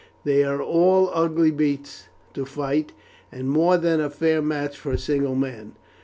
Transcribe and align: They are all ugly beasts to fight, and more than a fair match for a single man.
They 0.23 0.43
are 0.43 0.59
all 0.59 1.11
ugly 1.13 1.51
beasts 1.51 2.07
to 2.33 2.43
fight, 2.43 2.91
and 3.31 3.47
more 3.51 3.77
than 3.77 4.01
a 4.01 4.09
fair 4.09 4.41
match 4.41 4.75
for 4.75 4.91
a 4.93 4.97
single 4.97 5.35
man. 5.35 5.73